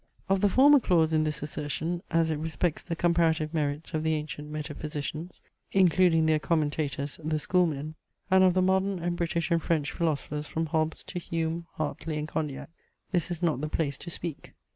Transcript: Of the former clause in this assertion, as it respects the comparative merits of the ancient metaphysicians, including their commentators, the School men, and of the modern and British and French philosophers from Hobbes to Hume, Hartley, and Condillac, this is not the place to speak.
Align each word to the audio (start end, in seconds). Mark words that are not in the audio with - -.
Of 0.29 0.41
the 0.41 0.49
former 0.49 0.79
clause 0.79 1.13
in 1.13 1.25
this 1.25 1.43
assertion, 1.43 2.01
as 2.09 2.31
it 2.31 2.39
respects 2.39 2.81
the 2.81 2.95
comparative 2.95 3.53
merits 3.53 3.93
of 3.93 4.01
the 4.01 4.15
ancient 4.15 4.49
metaphysicians, 4.49 5.43
including 5.73 6.25
their 6.25 6.39
commentators, 6.39 7.19
the 7.23 7.37
School 7.37 7.67
men, 7.67 7.93
and 8.31 8.43
of 8.43 8.55
the 8.55 8.63
modern 8.63 8.97
and 8.97 9.15
British 9.15 9.51
and 9.51 9.61
French 9.61 9.91
philosophers 9.91 10.47
from 10.47 10.65
Hobbes 10.65 11.03
to 11.03 11.19
Hume, 11.19 11.67
Hartley, 11.73 12.17
and 12.17 12.27
Condillac, 12.27 12.69
this 13.11 13.29
is 13.29 13.43
not 13.43 13.61
the 13.61 13.69
place 13.69 13.95
to 13.99 14.09
speak. 14.09 14.53